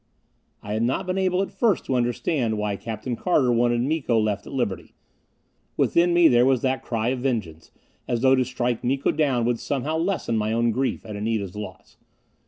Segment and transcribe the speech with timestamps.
[0.67, 4.47] _I had not been able at first to understand why Captain Carter wanted Miko left
[4.47, 4.95] at liberty.
[5.77, 7.69] Within me there was that cry of vengeance,
[8.07, 11.97] as though to strike Miko down would somehow lessen my own grief at Anita's loss.